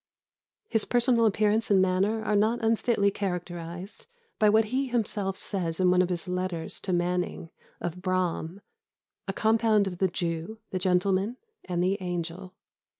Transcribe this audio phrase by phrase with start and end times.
[0.67, 4.07] His personal appearance and manner are not unfitly characterised
[4.39, 8.61] by what he himself says in one of his letters to Manning, of Braham,
[9.27, 12.55] 'a compound of the Jew, the gentleman, and the angel.